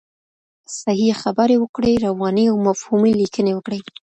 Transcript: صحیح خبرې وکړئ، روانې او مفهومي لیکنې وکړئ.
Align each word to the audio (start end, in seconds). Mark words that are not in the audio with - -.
صحیح 0.81 1.13
خبرې 1.21 1.55
وکړئ، 1.59 1.93
روانې 2.05 2.45
او 2.51 2.55
مفهومي 2.67 3.13
لیکنې 3.21 3.51
وکړئ. 3.53 3.79